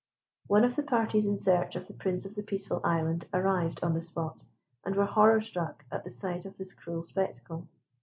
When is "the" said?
0.75-0.81, 1.87-1.93, 2.33-2.41, 3.93-4.01, 6.03-6.09